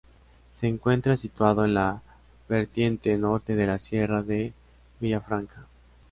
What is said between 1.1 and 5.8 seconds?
situado en la vertiente norte de la sierra de Villafranca.